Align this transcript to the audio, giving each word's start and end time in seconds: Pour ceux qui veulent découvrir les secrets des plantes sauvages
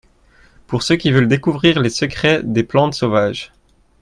Pour 0.65 0.81
ceux 0.81 0.95
qui 0.95 1.11
veulent 1.11 1.27
découvrir 1.27 1.79
les 1.79 1.91
secrets 1.91 2.41
des 2.41 2.63
plantes 2.63 2.95
sauvages 2.95 3.53